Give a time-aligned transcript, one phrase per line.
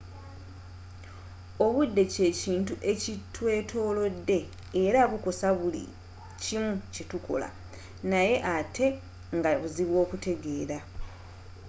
[1.65, 4.39] obudde kyekintu ekitwetolodde
[4.83, 5.83] era bukosa buli
[6.43, 7.49] kimu kyetukola
[8.11, 8.87] naye ate
[9.35, 10.77] nga buzibu okutegeera